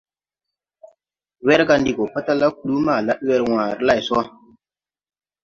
[1.47, 4.19] Werga ndi go patala kluu ma lad wer wããre lay so.